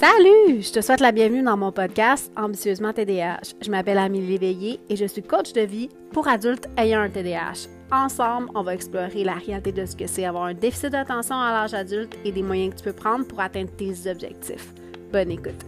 [0.00, 0.62] Salut!
[0.62, 3.52] Je te souhaite la bienvenue dans mon podcast Ambitieusement TDAH.
[3.60, 7.68] Je m'appelle Amélie Léveillé et je suis coach de vie pour adultes ayant un TDAH.
[7.92, 11.52] Ensemble, on va explorer la réalité de ce que c'est avoir un déficit d'attention à
[11.52, 14.72] l'âge adulte et des moyens que tu peux prendre pour atteindre tes objectifs.
[15.12, 15.66] Bonne écoute!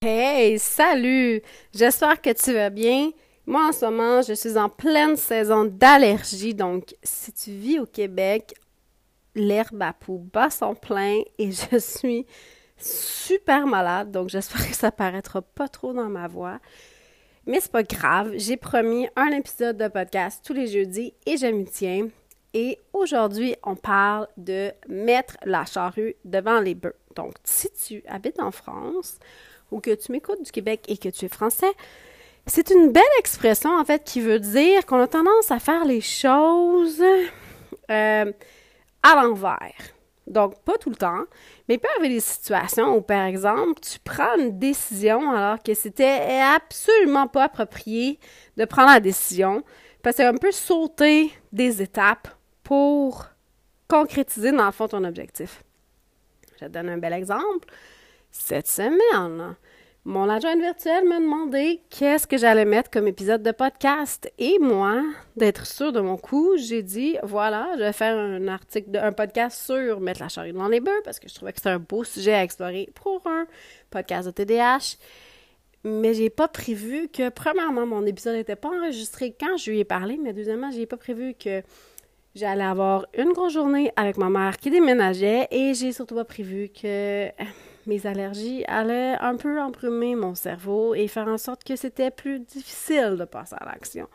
[0.00, 1.42] Hey, salut!
[1.74, 3.10] J'espère que tu vas bien.
[3.46, 6.54] Moi, en ce moment, je suis en pleine saison d'allergie.
[6.54, 8.54] Donc, si tu vis au Québec,
[9.34, 12.26] l'herbe à peau bat son plein et je suis
[12.76, 14.10] super malade.
[14.10, 16.58] Donc, j'espère que ça paraîtra pas trop dans ma voix.
[17.46, 18.32] Mais c'est pas grave.
[18.36, 22.08] J'ai promis un épisode de podcast tous les jeudis et je m'y tiens.
[22.54, 26.96] Et aujourd'hui, on parle de mettre la charrue devant les bœufs.
[27.16, 29.18] Donc, si tu habites en France
[29.70, 31.72] ou que tu m'écoutes du Québec et que tu es français,
[32.46, 36.00] c'est une belle expression, en fait, qui veut dire qu'on a tendance à faire les
[36.00, 37.02] choses
[37.90, 38.32] euh,
[39.04, 39.94] à l'envers.
[40.26, 41.24] Donc, pas tout le temps,
[41.68, 45.74] mais il peut avoir des situations où, par exemple, tu prends une décision alors que
[45.74, 48.18] c'était absolument pas approprié
[48.56, 49.62] de prendre la décision,
[50.02, 52.28] parce que un peu sauter des étapes
[52.62, 53.26] pour
[53.86, 55.62] concrétiser, dans le fond, ton objectif.
[56.54, 57.68] Je te donne un bel exemple.
[58.30, 59.56] Cette semaine,
[60.06, 64.30] mon adjointe virtuelle m'a demandé qu'est-ce que j'allais mettre comme épisode de podcast.
[64.38, 65.02] Et moi,
[65.34, 69.64] d'être sûre de mon coup, j'ai dit voilà, je vais faire un article, un podcast
[69.64, 72.04] sur mettre la charrue dans les bœufs parce que je trouvais que c'était un beau
[72.04, 73.46] sujet à explorer pour un
[73.88, 74.98] podcast de TDH.
[75.84, 79.84] Mais j'ai pas prévu que, premièrement, mon épisode n'était pas enregistré quand je lui ai
[79.84, 81.62] parlé, mais deuxièmement, j'ai pas prévu que
[82.34, 86.68] j'allais avoir une grosse journée avec ma mère qui déménageait et j'ai surtout pas prévu
[86.68, 87.28] que
[87.86, 92.40] mes allergies allaient un peu embrumer mon cerveau et faire en sorte que c'était plus
[92.40, 94.08] difficile de passer à l'action.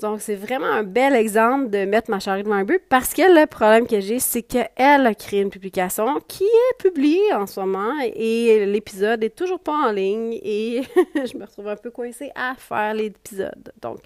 [0.00, 3.22] Donc, c'est vraiment un bel exemple de mettre ma charrue devant un but parce que
[3.22, 7.60] le problème que j'ai, c'est qu'elle a créé une publication qui est publiée en ce
[7.60, 10.82] moment et l'épisode est toujours pas en ligne et
[11.14, 13.72] je me retrouve un peu coincée à faire l'épisode.
[13.82, 13.98] Donc,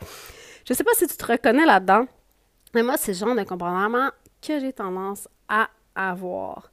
[0.69, 2.07] je sais pas si tu te reconnais là-dedans,
[2.75, 4.11] mais moi, c'est le genre de comportement
[4.43, 6.73] que j'ai tendance à avoir.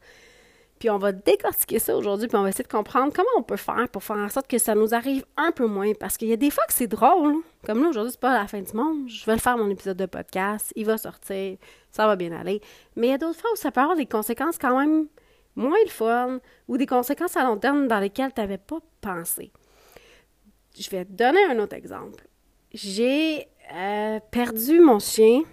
[0.83, 3.55] Puis on va décortiquer ça aujourd'hui, puis on va essayer de comprendre comment on peut
[3.55, 5.94] faire pour faire en sorte que ça nous arrive un peu moins.
[5.94, 7.38] Parce qu'il y a des fois que c'est drôle.
[7.66, 9.07] Comme là, aujourd'hui, c'est pas la fin du monde.
[9.07, 10.73] Je vais le faire mon épisode de podcast.
[10.75, 11.55] Il va sortir.
[11.89, 12.59] Ça va bien aller.
[12.97, 15.07] Mais il y a d'autres fois où ça peut avoir des conséquences quand même
[15.55, 19.53] moins le fun ou des conséquences à long terme dans lesquelles tu n'avais pas pensé.
[20.77, 22.27] Je vais te donner un autre exemple.
[22.73, 25.43] J'ai euh, perdu mon chien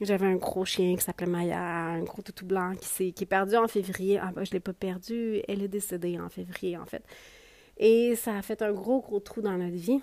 [0.00, 3.56] j'avais un gros chien qui s'appelait Maya, un gros toutou blanc qui, qui est perdu
[3.56, 4.18] en février.
[4.18, 7.02] Ah, ben, je ne l'ai pas perdu, elle est décédée en février, en fait.
[7.78, 10.00] Et ça a fait un gros, gros trou dans notre vie.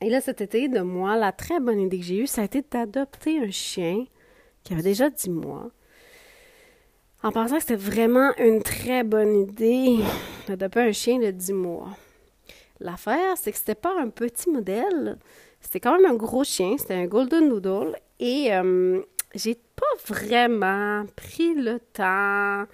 [0.00, 2.44] Et là, cet été, de moi, la très bonne idée que j'ai eue, ça a
[2.44, 4.04] été d'adopter un chien
[4.62, 5.70] qui avait déjà 10 mois.
[7.22, 9.98] En pensant que c'était vraiment une très bonne idée
[10.46, 11.96] d'adopter un chien de 10 mois.
[12.78, 15.18] L'affaire, c'est que c'était pas un petit modèle.
[15.60, 16.76] C'était quand même un gros chien.
[16.78, 17.96] C'était un Golden Doodle.
[18.20, 19.00] Et euh,
[19.34, 22.66] j'ai pas vraiment pris le temps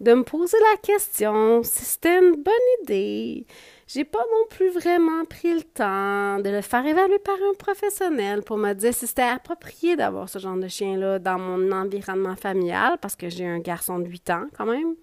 [0.00, 3.46] de me poser la question si c'était une bonne idée.
[3.86, 8.42] J'ai pas non plus vraiment pris le temps de le faire évaluer par un professionnel
[8.42, 12.98] pour me dire si c'était approprié d'avoir ce genre de chien-là dans mon environnement familial,
[13.00, 14.94] parce que j'ai un garçon de 8 ans quand même.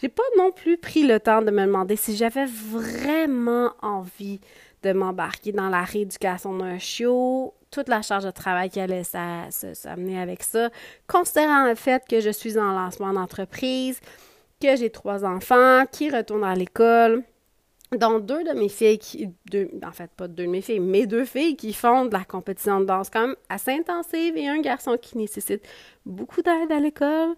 [0.00, 4.40] J'ai pas non plus pris le temps de me demander si j'avais vraiment envie
[4.82, 10.20] de m'embarquer dans la rééducation d'un chiot toute la charge de travail qui allait s'amener
[10.20, 10.70] avec ça,
[11.06, 14.00] considérant le fait que je suis en lancement d'entreprise,
[14.60, 17.22] que j'ai trois enfants qui retournent à l'école,
[17.96, 21.06] dont deux de mes filles qui, deux, en fait pas deux de mes filles, mes
[21.06, 24.60] deux filles qui font de la compétition de danse quand même assez intensive et un
[24.60, 25.66] garçon qui nécessite
[26.06, 27.34] beaucoup d'aide à l'école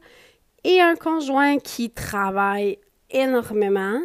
[0.64, 2.78] et un conjoint qui travaille
[3.10, 4.00] énormément.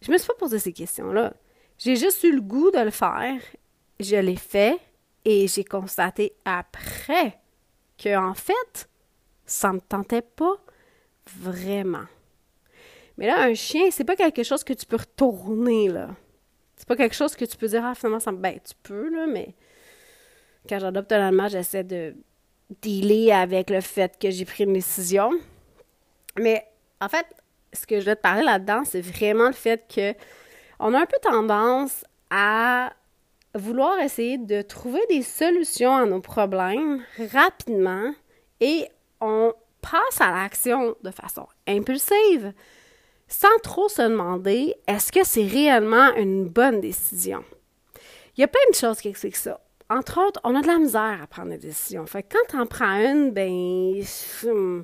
[0.00, 1.32] Je me suis pas posé ces questions-là.
[1.78, 3.40] J'ai juste eu le goût de le faire.
[4.00, 4.78] Je l'ai fait
[5.24, 7.38] et j'ai constaté après
[7.98, 8.88] que, en fait,
[9.46, 10.56] ça me tentait pas
[11.26, 12.06] vraiment.
[13.16, 16.10] Mais là, un chien, c'est pas quelque chose que tu peux retourner, là.
[16.76, 18.38] C'est pas quelque chose que tu peux dire, ah, finalement, ça me.
[18.38, 19.54] Ben, tu peux, là, mais
[20.68, 22.16] quand j'adopte un animal, j'essaie de
[22.82, 25.30] dealer avec le fait que j'ai pris une décision.
[26.38, 26.66] Mais,
[27.00, 27.26] en fait,
[27.72, 30.14] ce que je vais te parler là-dedans, c'est vraiment le fait que
[30.80, 32.92] on a un peu tendance à
[33.54, 37.02] vouloir essayer de trouver des solutions à nos problèmes
[37.32, 38.12] rapidement
[38.60, 38.88] et
[39.20, 42.52] on passe à l'action de façon impulsive
[43.28, 47.44] sans trop se demander est-ce que c'est réellement une bonne décision?
[48.36, 49.60] Il y a plein de choses qui expliquent ça.
[49.90, 52.06] Entre autres, on a de la misère à prendre des décisions.
[52.06, 54.02] Fait que quand tu en prends une, ben,
[54.42, 54.82] hmm,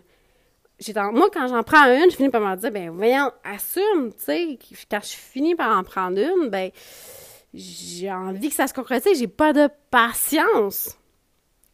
[1.12, 4.58] moi, quand j'en prends une, je finis par me dire, ben voyons, assume, tu sais,
[4.90, 6.70] quand je finis par en prendre une, ben
[7.52, 10.97] j'ai envie que ça se concrétise, j'ai pas de patience.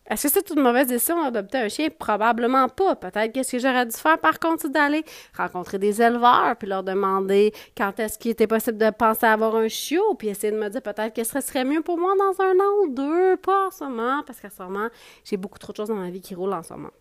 [0.08, 1.88] Est-ce que c'est une mauvaise décision d'adopter un chien?
[1.90, 2.94] Probablement pas.
[2.94, 5.04] Peut-être qu'est-ce que j'aurais dû faire par contre, c'est d'aller
[5.36, 9.56] rencontrer des éleveurs, puis leur demander quand est-ce qu'il était possible de penser à avoir
[9.56, 12.40] un chiot, puis essayer de me dire peut-être que ce serait mieux pour moi dans
[12.40, 14.88] un an ou deux, pas en ce moment, parce qu'en ce moment,
[15.24, 16.92] j'ai beaucoup trop de choses dans ma vie qui roulent en ce moment.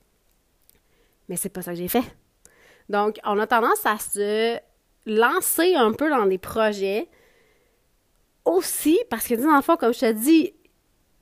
[1.30, 2.04] Mais c'est pas ça que j'ai fait.
[2.90, 4.58] Donc, on a tendance à se
[5.06, 7.08] lancer un peu dans des projets
[8.46, 10.54] aussi, parce que, dans le fond, comme je te dis,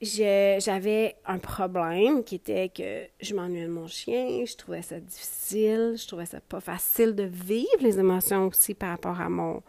[0.02, 5.96] j'avais un problème qui était que je m'ennuyais de mon chien, je trouvais ça difficile,
[5.98, 9.64] je trouvais ça pas facile de vivre les émotions aussi par rapport à mon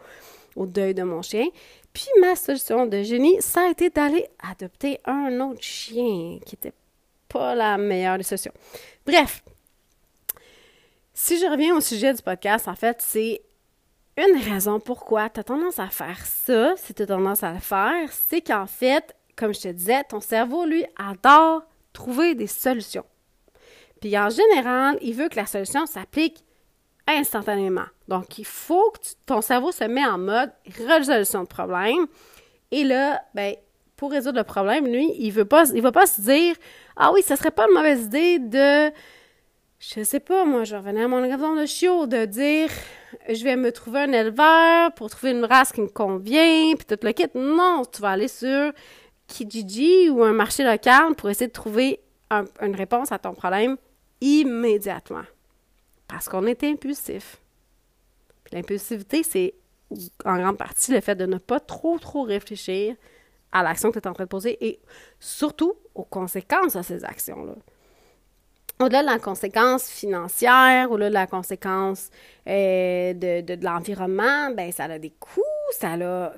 [0.55, 1.45] au deuil de mon chien.
[1.93, 6.73] Puis ma solution de génie, ça a été d'aller adopter un autre chien qui était
[7.29, 8.53] pas la meilleure des solutions.
[9.05, 9.43] Bref,
[11.13, 13.41] si je reviens au sujet du podcast, en fait, c'est
[14.17, 17.59] une raison pourquoi tu as tendance à faire ça, si tu as tendance à le
[17.59, 21.63] faire, c'est qu'en fait, comme je te disais, ton cerveau, lui, adore
[21.93, 23.05] trouver des solutions.
[24.01, 26.43] Puis en général, il veut que la solution s'applique
[27.07, 27.85] instantanément.
[28.07, 30.51] Donc, il faut que ton cerveau se met en mode
[30.87, 32.07] résolution de problème.
[32.71, 33.55] Et là, ben,
[33.95, 36.55] pour résoudre le problème, lui, il veut pas, il va pas se dire,
[36.95, 38.91] ah oui, ce serait pas une mauvaise idée de,
[39.79, 42.69] je sais pas, moi, je revenais à mon exemple de chiot, de dire,
[43.29, 47.05] je vais me trouver un éleveur pour trouver une race qui me convient, puis tout
[47.05, 47.27] le kit.
[47.35, 48.71] Non, tu vas aller sur
[49.27, 51.99] Kijiji ou un marché local pour essayer de trouver
[52.31, 53.77] une réponse à ton problème
[54.21, 55.23] immédiatement.
[56.07, 57.41] Parce qu'on est impulsif.
[58.51, 59.55] L'impulsivité, c'est
[60.23, 62.95] en grande partie le fait de ne pas trop, trop réfléchir
[63.51, 64.79] à l'action que tu es en train de poser et
[65.19, 67.55] surtout aux conséquences de ces actions-là.
[68.81, 72.09] Au-delà de la conséquence financière, au-delà de la conséquence
[72.47, 75.41] euh, de, de, l'environnement, ben ça a des coûts,
[75.71, 76.33] ça, a,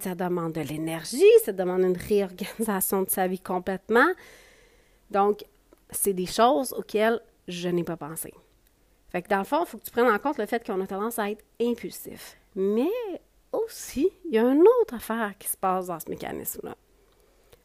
[0.00, 4.08] ça demande de l'énergie, ça demande une réorganisation de sa vie complètement.
[5.10, 5.44] Donc,
[5.90, 8.32] c'est des choses auxquelles je n'ai pas pensé.
[9.10, 10.80] Fait que dans le fond, il faut que tu prennes en compte le fait qu'on
[10.80, 12.38] a tendance à être impulsif.
[12.56, 12.90] Mais
[13.52, 16.74] aussi, il y a une autre affaire qui se passe dans ce mécanisme-là.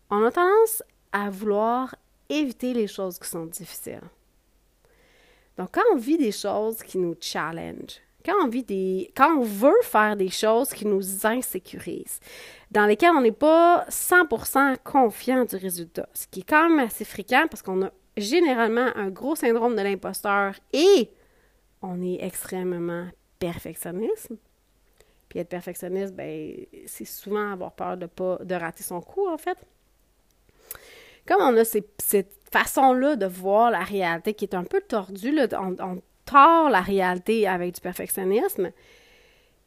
[0.09, 1.95] On a tendance à vouloir
[2.29, 4.01] éviter les choses qui sont difficiles.
[5.57, 9.11] Donc, quand on vit des choses qui nous challenge, quand on vit des.
[9.15, 12.19] quand on veut faire des choses qui nous insécurisent,
[12.71, 17.05] dans lesquelles on n'est pas 100% confiant du résultat, ce qui est quand même assez
[17.05, 21.09] fréquent parce qu'on a généralement un gros syndrome de l'imposteur et
[21.81, 23.07] on est extrêmement
[23.39, 24.31] perfectionniste.
[25.29, 26.55] Puis être perfectionniste, ben,
[26.87, 29.57] c'est souvent avoir peur de pas de rater son coup, en fait.
[31.29, 35.47] Comme on a cette façon-là de voir la réalité qui est un peu tordue, là,
[35.61, 38.71] on, tord la réalité avec du perfectionnisme.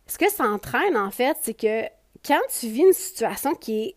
[0.09, 1.85] Ce que ça entraîne, en fait, c'est que
[2.27, 3.95] quand tu vis une situation qui,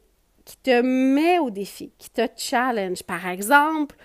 [0.61, 3.95] te met au défi, qui te challenge, par exemple,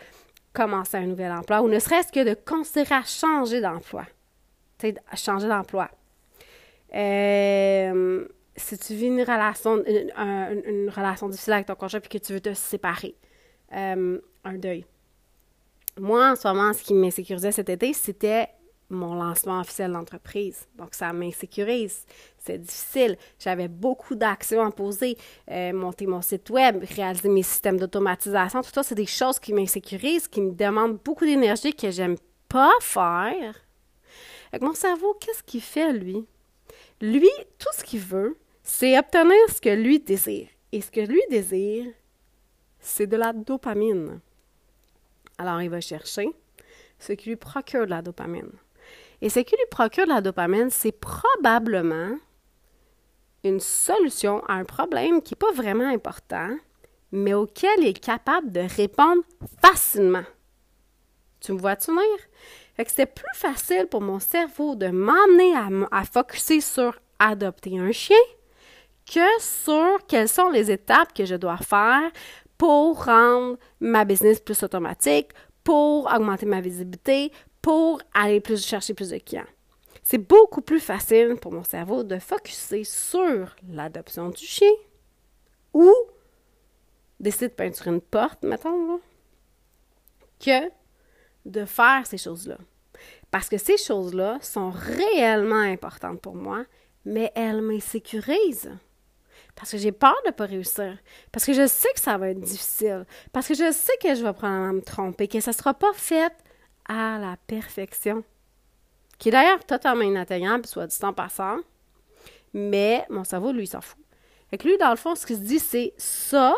[0.54, 4.06] commencer un nouvel emploi ou ne serait-ce que de considérer à changer d'emploi.
[4.78, 5.90] Tu sais, changer d'emploi.
[6.94, 8.26] Euh,
[8.56, 12.40] si tu vis une relation, une, relation difficile avec ton conjoint et que tu veux
[12.40, 13.14] te séparer,
[13.74, 14.84] euh, un deuil.
[15.98, 18.48] Moi, en ce moment, ce qui m'insécurisait cet été, c'était
[18.90, 20.66] mon lancement officiel d'entreprise.
[20.76, 22.04] Donc, ça m'insécurise.
[22.38, 23.16] C'est difficile.
[23.38, 25.16] J'avais beaucoup d'actions à poser.
[25.50, 29.52] Euh, monter mon site web, réaliser mes systèmes d'automatisation, tout ça, c'est des choses qui
[29.52, 32.16] m'insécurisent, qui me demandent beaucoup d'énergie que j'aime
[32.48, 33.54] pas faire.
[34.52, 36.26] Avec mon cerveau, qu'est-ce qu'il fait, lui?
[37.00, 40.48] Lui, tout ce qu'il veut, c'est obtenir ce que lui désire.
[40.72, 41.86] Et ce que lui désire,
[42.80, 44.20] c'est de la dopamine.
[45.38, 46.28] Alors, il va chercher
[46.98, 48.50] ce qui lui procure de la dopamine.
[49.22, 52.16] Et ce qui lui procure de la dopamine, c'est probablement
[53.44, 56.56] une solution à un problème qui n'est pas vraiment important,
[57.12, 59.22] mais auquel il est capable de répondre
[59.62, 60.24] facilement.
[61.40, 62.18] Tu me vois-tu venir?
[62.76, 67.92] Que c'est plus facile pour mon cerveau de m'emmener à, à focuser sur adopter un
[67.92, 68.16] chien
[69.04, 72.10] que sur quelles sont les étapes que je dois faire
[72.60, 75.30] pour rendre ma business plus automatique,
[75.64, 79.48] pour augmenter ma visibilité, pour aller plus chercher plus de clients.
[80.02, 84.74] C'est beaucoup plus facile pour mon cerveau de focuser sur l'adoption du chien
[85.72, 85.90] ou
[87.18, 89.00] d'essayer de peinturer une porte, mettons,
[90.38, 90.70] que
[91.46, 92.58] de faire ces choses-là.
[93.30, 96.66] Parce que ces choses-là sont réellement importantes pour moi,
[97.06, 98.76] mais elles m'insécurisent.
[99.60, 100.96] Parce que j'ai peur de ne pas réussir.
[101.30, 103.04] Parce que je sais que ça va être difficile.
[103.30, 105.92] Parce que je sais que je vais probablement me tromper, que ça ne sera pas
[105.92, 106.32] fait
[106.88, 108.24] à la perfection.
[109.18, 111.58] qui est d'ailleurs totalement inatteignable, soit du temps passant,
[112.54, 113.98] mais mon cerveau, lui, s'en fout.
[114.48, 116.54] Fait que lui, dans le fond, ce qu'il se dit, c'est ça,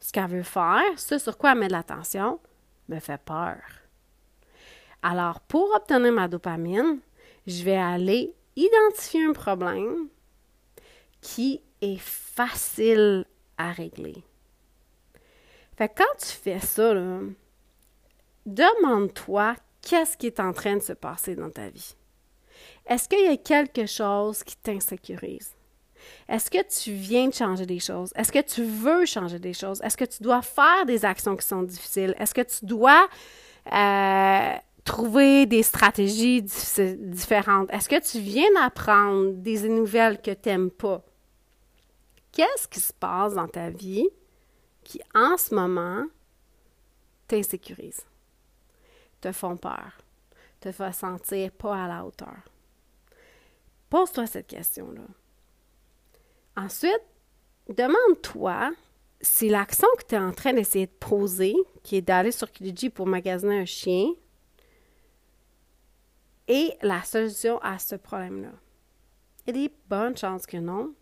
[0.00, 2.40] ce qu'elle veut faire, ce sur quoi elle met de l'attention,
[2.88, 3.56] me fait peur.
[5.02, 6.98] Alors, pour obtenir ma dopamine,
[7.46, 10.08] je vais aller identifier un problème
[11.20, 13.24] qui est facile
[13.56, 14.22] à régler.
[15.76, 16.92] Fait que quand tu fais ça,
[18.46, 21.94] demande-toi qu'est-ce qui est en train de se passer dans ta vie.
[22.86, 25.52] Est-ce qu'il y a quelque chose qui t'insécurise?
[26.28, 28.12] Est-ce que tu viens de changer des choses?
[28.14, 29.80] Est-ce que tu veux changer des choses?
[29.82, 32.14] Est-ce que tu dois faire des actions qui sont difficiles?
[32.18, 33.08] Est-ce que tu dois
[33.72, 37.72] euh, trouver des stratégies différentes?
[37.72, 41.02] Est-ce que tu viens d'apprendre des nouvelles que tu n'aimes pas?
[42.34, 44.08] Qu'est-ce qui se passe dans ta vie
[44.82, 46.04] qui, en ce moment,
[47.28, 48.04] t'insécurise,
[49.20, 49.92] te font peur,
[50.58, 52.36] te font sentir pas à la hauteur?
[53.88, 55.06] Pose-toi cette question-là.
[56.56, 57.04] Ensuite,
[57.68, 58.72] demande-toi
[59.20, 62.90] si l'action que tu es en train d'essayer de poser, qui est d'aller sur Kijiji
[62.90, 64.08] pour magasiner un chien,
[66.48, 68.50] est la solution à ce problème-là.
[69.46, 70.92] Il y a des bonnes chances que non.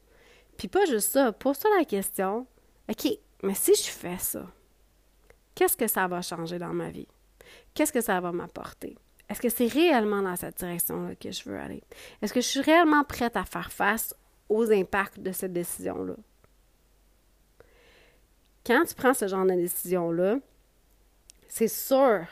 [0.56, 2.46] Puis pas juste ça, pose-toi la question,
[2.88, 3.08] OK,
[3.42, 4.46] mais si je fais ça,
[5.54, 7.08] qu'est-ce que ça va changer dans ma vie?
[7.74, 8.96] Qu'est-ce que ça va m'apporter?
[9.28, 11.82] Est-ce que c'est réellement dans cette direction-là que je veux aller?
[12.20, 14.14] Est-ce que je suis réellement prête à faire face
[14.48, 16.16] aux impacts de cette décision-là?
[18.64, 20.36] Quand tu prends ce genre de décision-là,
[21.48, 22.26] c'est sûr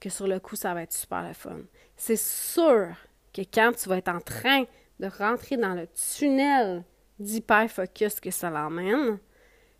[0.00, 1.60] que sur le coup, ça va être super le fun.
[1.96, 2.96] C'est sûr
[3.32, 4.64] que quand tu vas être en train
[5.00, 6.84] de rentrer dans le tunnel
[7.18, 9.18] d'hyper-focus que ça l'emmène,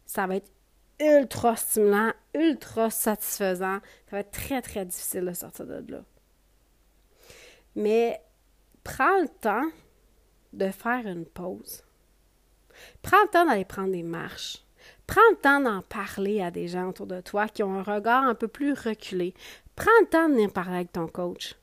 [0.06, 0.50] ça va être
[1.00, 3.80] ultra stimulant, ultra satisfaisant.
[4.06, 6.04] Ça va être très, très difficile de sortir de là.
[7.75, 8.21] Mais
[8.85, 9.68] prends le temps
[10.52, 11.83] de faire une pause.
[13.02, 14.64] Prends le temps d'aller prendre des marches.
[15.06, 18.25] Prends le temps d'en parler à des gens autour de toi qui ont un regard
[18.25, 19.35] un peu plus reculé.
[19.76, 21.56] Prends le temps de venir parler avec ton coach.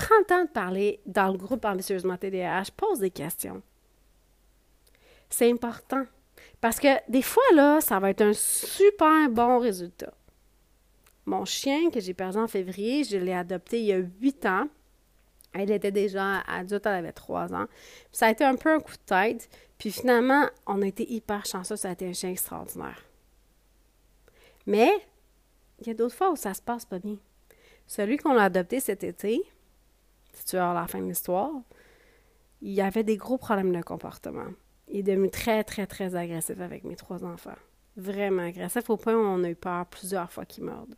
[0.00, 2.70] Prends le temps de parler dans le groupe Ambitieusement TDAH.
[2.74, 3.60] Pose des questions.
[5.28, 6.06] C'est important.
[6.62, 10.14] Parce que des fois, là, ça va être un super bon résultat.
[11.26, 14.68] Mon chien que j'ai perdu en février, je l'ai adopté il y a huit ans.
[15.52, 17.66] Elle était déjà adulte, elle avait trois ans.
[18.10, 19.50] ça a été un peu un coup de tête.
[19.76, 23.04] Puis finalement, on a été hyper chanceux, ça a été un chien extraordinaire.
[24.64, 24.90] Mais
[25.80, 27.18] il y a d'autres fois où ça se passe pas bien.
[27.86, 29.42] Celui qu'on a adopté cet été,
[30.32, 31.50] si tu veux la fin de l'histoire,
[32.62, 34.48] il y avait des gros problèmes de comportement.
[34.88, 37.56] Il est devenu très, très, très agressif avec mes trois enfants.
[37.96, 40.94] Vraiment agressif au point où on a eu peur plusieurs fois qu'il morde.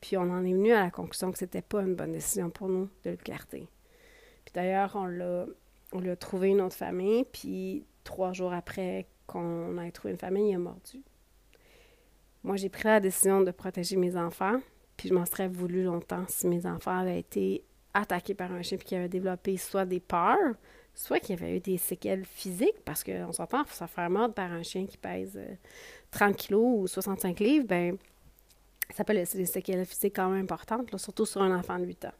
[0.00, 2.68] Puis on en est venu à la conclusion que c'était pas une bonne décision pour
[2.68, 3.68] nous de le garder.
[4.44, 5.46] Puis d'ailleurs, on l'a,
[5.92, 10.50] on a trouvé une autre famille, puis trois jours après qu'on ait trouvé une famille,
[10.50, 11.02] il a mordu.
[12.42, 14.60] Moi, j'ai pris la décision de protéger mes enfants,
[14.96, 18.78] puis je m'en serais voulu longtemps si mes enfants avaient été attaqués par un chien
[18.78, 20.54] puis qu'ils avaient développé soit des peurs,
[20.94, 24.62] soit qu'il avait eu des séquelles physiques, parce qu'on s'entend, ça faire mordre par un
[24.62, 25.38] chien qui pèse
[26.10, 27.96] 30 euh, kilos ou 65 livres, ben
[28.90, 32.06] ça peut laisser des séquelles physiques quand même importantes, surtout sur un enfant de 8
[32.06, 32.12] ans.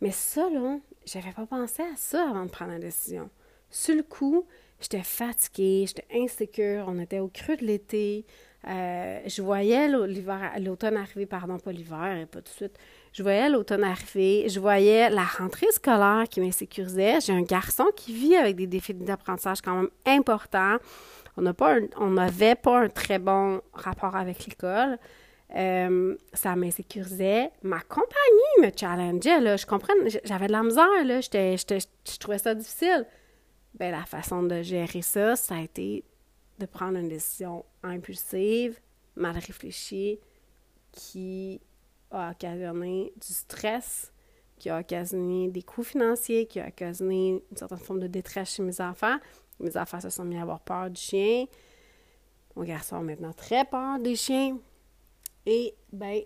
[0.00, 3.30] Mais ça, là, j'avais pas pensé à ça avant de prendre la décision.
[3.70, 4.46] Sur le coup,
[4.80, 8.24] j'étais fatiguée, j'étais insécure, on était au creux de l'été.
[8.66, 12.78] Euh, je voyais l'automne arriver, pardon, pas l'hiver, pas tout de suite.
[13.12, 17.20] Je voyais l'automne arriver, je voyais la rentrée scolaire qui m'insécurisait.
[17.20, 20.76] J'ai un garçon qui vit avec des défis d'apprentissage quand même importants.
[21.36, 24.98] On n'avait pas un très bon rapport avec l'école.
[25.56, 27.50] Euh, ça m'insécurisait.
[27.62, 29.56] Ma compagnie me challengeait, là.
[29.56, 31.20] Je comprends, j'avais de la misère, là.
[31.20, 33.06] je trouvais ça difficile.
[33.74, 36.04] Ben, la façon de gérer ça, ça a été
[36.58, 38.78] de prendre une décision impulsive,
[39.14, 40.18] mal réfléchie,
[40.92, 41.60] qui
[42.10, 44.12] a occasionné du stress,
[44.58, 48.62] qui a occasionné des coûts financiers, qui a occasionné une certaine forme de détresse chez
[48.62, 49.16] mes enfants.
[49.60, 51.46] Mes enfants se sont mis à avoir peur du chien.
[52.56, 54.58] Mon garçon a maintenant très peur des chiens.
[55.46, 56.22] Et, ben,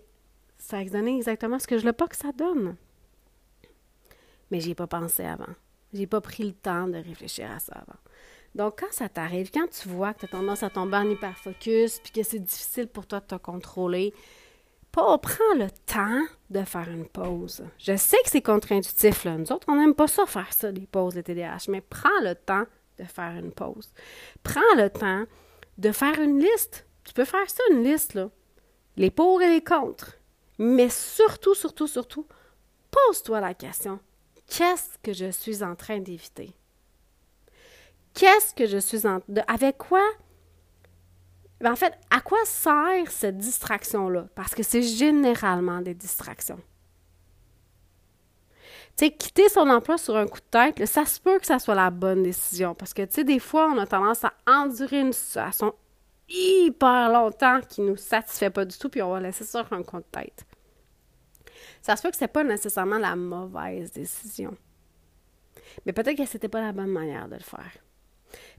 [0.59, 2.77] ça a donné exactement ce que je veux pas que ça donne.
[4.51, 5.53] Mais j'y ai pas pensé avant.
[5.93, 7.99] J'ai pas pris le temps de réfléchir à ça avant.
[8.55, 12.01] Donc, quand ça t'arrive, quand tu vois que tu as tendance à tomber en hyperfocus,
[12.01, 14.13] puis que c'est difficile pour toi de te contrôler,
[14.93, 17.65] pas, prends le temps de faire une pause.
[17.79, 19.37] Je sais que c'est contre-intuitif, là.
[19.37, 22.35] Nous autres, on n'aime pas ça faire ça, des pauses de TDAH, mais prends le
[22.35, 22.65] temps
[22.99, 23.93] de faire une pause.
[24.43, 25.25] Prends le temps
[25.79, 26.87] de faire une liste.
[27.05, 28.31] Tu peux faire ça, une liste, là.
[28.97, 30.19] Les pour et les contre.
[30.59, 32.27] Mais surtout, surtout, surtout,
[32.91, 33.99] pose-toi la question,
[34.47, 36.53] qu'est-ce que je suis en train d'éviter?
[38.15, 39.21] Qu'est-ce que je suis en...
[39.29, 40.05] De, avec quoi
[41.63, 44.27] ben, en fait, à quoi sert cette distraction-là?
[44.35, 46.61] Parce que c'est généralement des distractions.
[48.97, 51.61] Tu sais, quitter son emploi sur un coup de tête, ça se peut que ça
[51.61, 52.75] soit la bonne décision.
[52.75, 55.73] Parce que, tu sais, des fois, on a tendance à endurer une situation
[56.29, 59.73] hyper longtemps qui ne nous satisfait pas du tout, puis on va laisser ça sur
[59.73, 60.45] un coup de tête.
[61.81, 64.57] Ça se peut que ce pas nécessairement la mauvaise décision.
[65.87, 67.73] Mais peut-être que ce n'était pas la bonne manière de le faire.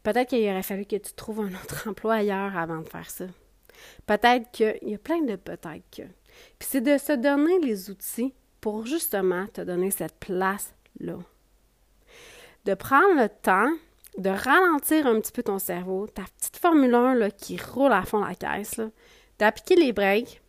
[0.04, 3.26] Peut-être qu'il aurait fallu que tu trouves un autre emploi ailleurs avant de faire ça.
[4.06, 6.04] Peut-être qu'il y a plein de peut-être que.
[6.60, 11.18] Puis c'est de se donner les outils pour justement te donner cette place-là.
[12.66, 13.72] De prendre le temps
[14.18, 18.04] de ralentir un petit peu ton cerveau, ta petite Formule 1 là, qui roule à
[18.04, 18.80] fond la caisse,
[19.40, 20.42] d'appliquer les breaks,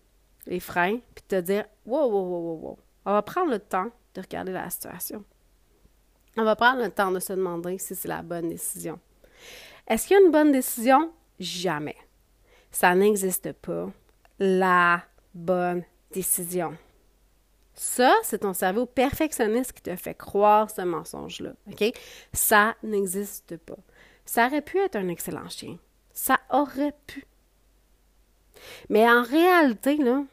[0.47, 2.79] les freins, puis de te dire wow, wow, wow, wow, wow.
[3.07, 5.25] On va prendre le temps de regarder la situation.
[6.37, 8.99] On va prendre le temps de se demander si c'est la bonne décision.
[9.87, 11.13] Est-ce qu'il y a une bonne décision?
[11.39, 11.97] Jamais.
[12.71, 13.91] Ça n'existe pas.
[14.39, 15.03] La
[15.35, 16.77] bonne décision.
[17.75, 21.53] Ça, c'est ton cerveau perfectionniste qui te fait croire ce mensonge-là.
[22.33, 23.77] Ça n'existe pas.
[24.25, 25.79] Ça aurait pu être un excellent chien.
[26.13, 27.27] Ça aurait pu.
[28.89, 30.25] Mais en réalité, là,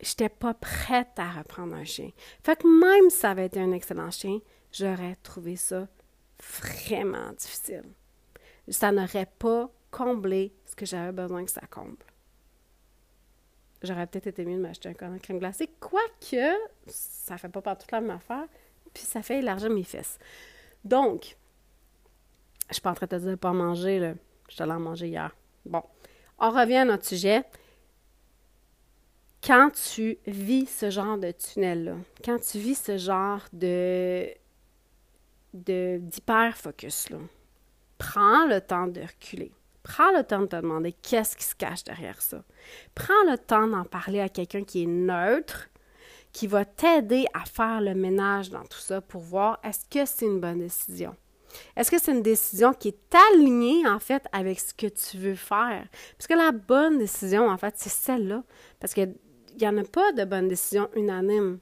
[0.00, 2.10] j'étais pas prête à reprendre un chien.
[2.44, 4.38] Fait que même si ça avait été un excellent chien,
[4.70, 5.88] j'aurais trouvé ça
[6.38, 7.84] vraiment difficile
[8.68, 12.04] ça n'aurait pas comblé ce que j'avais besoin que ça comble.
[13.82, 16.54] J'aurais peut-être été mieux de m'acheter un crème glacée, quoique
[16.86, 18.46] ça fait pas partout la même affaire,
[18.92, 20.18] puis ça fait élargir mes fesses.
[20.84, 21.36] Donc,
[22.68, 24.14] je suis pas en train de te dire de pas manger, là.
[24.48, 25.34] Je te l'ai mangé hier.
[25.64, 25.82] Bon,
[26.38, 27.44] on revient à notre sujet.
[29.42, 34.28] Quand tu vis ce genre de tunnel-là, quand tu vis ce genre de
[35.54, 37.18] d'hyper-focus, là,
[37.98, 39.52] Prends le temps de reculer.
[39.82, 42.42] Prends le temps de te demander qu'est-ce qui se cache derrière ça.
[42.94, 45.68] Prends le temps d'en parler à quelqu'un qui est neutre,
[46.32, 50.26] qui va t'aider à faire le ménage dans tout ça pour voir est-ce que c'est
[50.26, 51.14] une bonne décision.
[51.76, 55.34] Est-ce que c'est une décision qui est alignée, en fait, avec ce que tu veux
[55.34, 55.86] faire?
[56.18, 58.42] Parce que la bonne décision, en fait, c'est celle-là.
[58.80, 59.14] Parce qu'il
[59.58, 61.58] n'y en a pas de bonne décision unanime.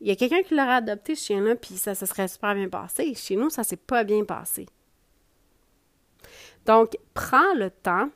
[0.00, 2.68] Il y a quelqu'un qui l'aurait adopté chez nous, puis ça se serait super bien
[2.68, 3.14] passé.
[3.14, 4.66] Chez nous, ça s'est pas bien passé.
[6.66, 8.10] Donc, prends le temps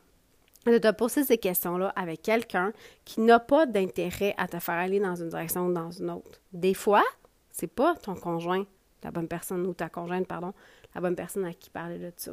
[0.66, 2.72] de te poser ces questions-là avec quelqu'un
[3.04, 6.40] qui n'a pas d'intérêt à te faire aller dans une direction ou dans une autre.
[6.52, 7.04] Des fois,
[7.50, 8.64] c'est pas ton conjoint,
[9.02, 10.54] la bonne personne, ou ta conjointe, pardon,
[10.94, 12.32] la bonne personne à qui parler de ça.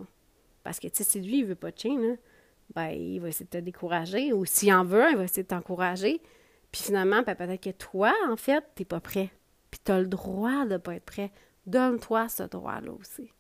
[0.64, 2.18] Parce que, tu sais, si lui, il veut pas de chien,
[2.74, 5.48] ben, il va essayer de te décourager, ou s'il en veut, il va essayer de
[5.48, 6.22] t'encourager.
[6.72, 9.30] Puis finalement, ben, peut-être que toi, en fait, t'es pas prêt.
[9.70, 11.32] Puis as le droit de pas être prêt.
[11.66, 13.32] Donne-toi ce droit-là aussi.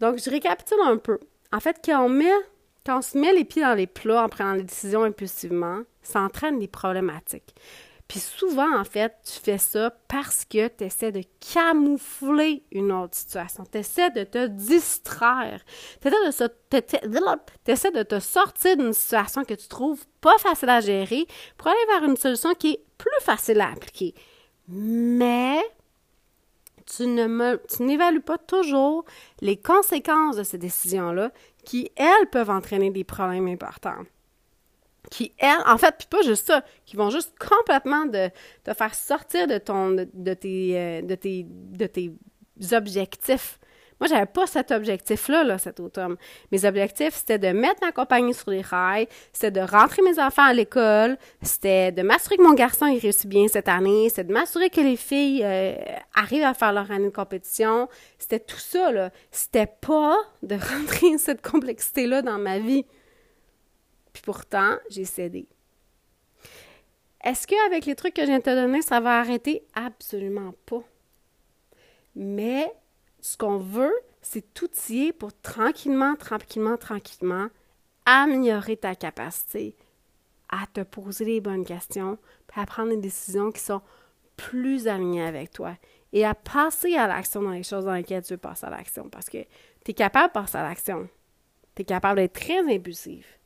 [0.00, 1.18] Donc, je récapitule un peu.
[1.52, 2.30] En fait, quand on met,
[2.84, 6.20] quand on se met les pieds dans les plats en prenant des décisions impulsivement, ça
[6.20, 7.54] entraîne des problématiques.
[8.08, 13.14] Puis souvent, en fait, tu fais ça parce que tu essaies de camoufler une autre
[13.14, 13.64] situation.
[13.70, 15.62] Tu essaies de te distraire.
[16.02, 21.26] Tu essaies de te sortir d'une situation que tu trouves pas facile à gérer
[21.58, 24.14] pour aller vers une solution qui est plus facile à appliquer.
[24.68, 25.60] Mais
[26.96, 27.06] tu
[27.82, 29.04] n'évalues pas toujours
[29.40, 31.32] les conséquences de ces décisions-là
[31.64, 34.04] qui, elles, peuvent entraîner des problèmes importants.
[35.10, 39.46] Qui, elles, en fait, puis pas juste ça, qui vont juste complètement te faire sortir
[39.46, 42.12] de ton de, euh, de, tes, de tes
[42.72, 43.57] objectifs.
[44.00, 46.16] Moi, j'avais pas cet objectif-là, là, cet automne.
[46.52, 50.44] Mes objectifs, c'était de mettre ma compagnie sur les rails, c'était de rentrer mes enfants
[50.44, 54.32] à l'école, c'était de m'assurer que mon garçon il réussit bien cette année, c'était de
[54.32, 55.74] m'assurer que les filles euh,
[56.14, 57.88] arrivent à faire leur année de compétition.
[58.18, 59.10] C'était tout ça, là.
[59.32, 62.84] C'était pas de rentrer cette complexité-là dans ma vie.
[64.12, 65.46] Puis pourtant, j'ai cédé.
[67.24, 69.64] Est-ce qu'avec les trucs que je viens de te donner, ça va arrêter?
[69.74, 70.82] Absolument pas.
[72.14, 72.72] Mais
[73.20, 77.48] ce qu'on veut, c'est tout outiller pour tranquillement, tranquillement, tranquillement
[78.04, 79.76] améliorer ta capacité
[80.48, 83.82] à te poser les bonnes questions, puis à prendre des décisions qui sont
[84.36, 85.76] plus alignées avec toi
[86.12, 89.10] et à passer à l'action dans les choses dans lesquelles tu veux passer à l'action
[89.10, 89.42] parce que
[89.84, 91.08] tu es capable de passer à l'action.
[91.74, 93.38] Tu es capable d'être très impulsif.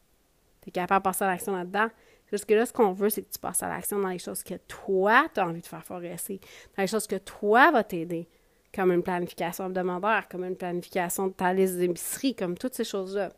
[0.61, 1.88] Tu es capable de passer à l'action là-dedans.
[2.30, 4.42] Parce que là, ce qu'on veut, c'est que tu passes à l'action dans les choses
[4.42, 6.40] que toi, tu as envie de faire progresser,
[6.76, 8.26] dans les choses que toi va t'aider,
[8.74, 13.32] comme une planification hebdomadaire, comme une planification de ta liste d'épicerie, comme toutes ces choses-là.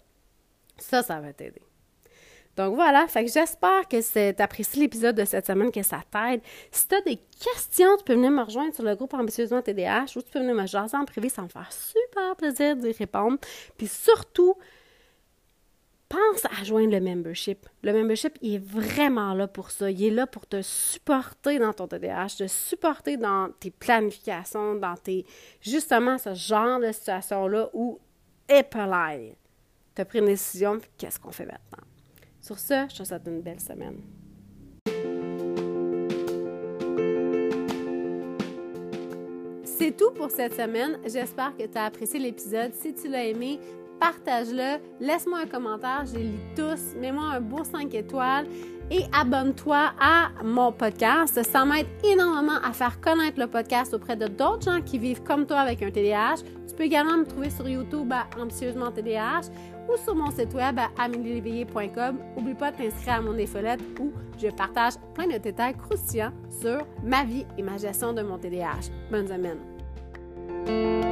[0.79, 1.63] Ça, ça va t'aider.
[2.57, 6.41] Donc voilà, fait que j'espère que tu apprécié l'épisode de cette semaine, que ça t'aide.
[6.71, 10.17] Si tu as des questions, tu peux venir me rejoindre sur le groupe Ambitieusement TDH
[10.17, 13.39] ou tu peux venir me jaser en privé, ça me faire super plaisir d'y répondre.
[13.77, 14.55] Puis surtout,
[16.09, 17.67] pense à joindre le membership.
[17.83, 19.91] Le membership, il est vraiment là pour ça.
[19.91, 24.97] Il est là pour te supporter dans ton TDAH, te supporter dans tes planifications, dans
[24.97, 25.25] tes
[25.61, 27.99] justement ce genre de situation-là où
[28.49, 28.91] Apple
[29.95, 31.85] tu as pris une décision, qu'est-ce qu'on fait maintenant?
[32.41, 34.01] Sur ce, je te souhaite une belle semaine.
[39.65, 40.99] C'est tout pour cette semaine.
[41.07, 42.73] J'espère que tu as apprécié l'épisode.
[42.75, 43.61] Si tu l'as aimé,
[44.05, 48.47] partage-le, laisse-moi un commentaire, je les lis tous, mets-moi un beau 5 étoiles
[48.91, 51.43] et abonne-toi à mon podcast.
[51.43, 55.47] Ça m'aide énormément à faire connaître le podcast auprès de d'autres gens qui vivent comme
[55.47, 56.43] toi avec un TDAH.
[56.69, 59.49] Tu peux également me trouver sur YouTube à Ambitieusement TDAH
[59.89, 62.19] ou sur mon site web à amélieléveillé.com.
[62.37, 66.87] N'oublie pas de t'inscrire à mon infolette où je partage plein de détails croustillants sur
[67.03, 68.91] ma vie et ma gestion de mon TDAH.
[69.11, 71.04] Bonne semaine!